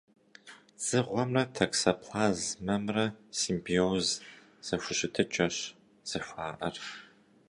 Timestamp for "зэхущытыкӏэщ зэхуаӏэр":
4.65-6.75